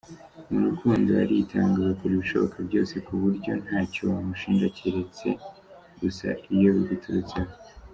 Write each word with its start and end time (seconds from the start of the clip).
Mu 0.49 0.59
rukundo 0.67 1.09
aritanga, 1.23 1.77
agakora 1.83 2.11
ibishoboka 2.15 2.57
byose 2.67 2.93
ku 3.05 3.13
buryo 3.21 3.51
ntacyo 3.63 4.01
wamushinja 4.13 4.67
keretse 4.77 5.27
gusa 6.01 6.27
iyo 6.55 6.69
biguturutseho. 6.77 7.51